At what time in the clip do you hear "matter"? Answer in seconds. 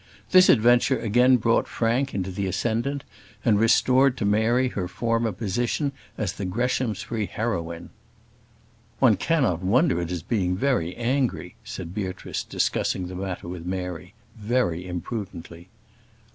13.15-13.47